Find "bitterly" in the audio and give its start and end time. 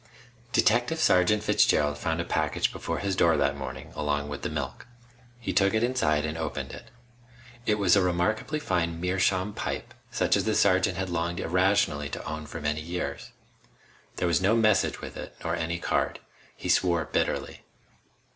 17.05-17.61